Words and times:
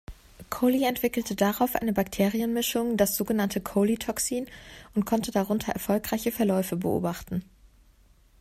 Coley 0.49 0.81
entwickelte 0.85 1.35
darauf 1.35 1.75
eine 1.75 1.93
Bakterien-Mischung, 1.93 2.97
das 2.97 3.15
sogenannte 3.15 3.61
Coley-Toxin 3.61 4.47
und 4.95 5.05
konnte 5.05 5.29
darunter 5.29 5.73
erfolgreiche 5.73 6.31
Verläufe 6.31 6.75
beobachten. 6.75 7.43